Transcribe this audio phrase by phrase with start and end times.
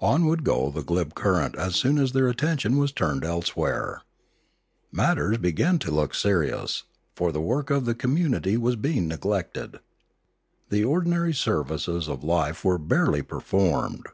[0.00, 4.00] On would go the glib current as soon as their attention was turned elsewhere.
[4.90, 9.80] Matters began to look serious, for the work of the community was being neglected.
[10.70, 14.06] The ordinary services of life were barely performed.